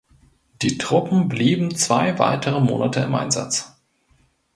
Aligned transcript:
Die 0.63 0.79
Truppen 0.79 1.27
blieben 1.27 1.75
zwei 1.75 2.17
weitere 2.17 2.59
Monate 2.59 3.01
im 3.01 3.13
Einsatz. 3.13 3.79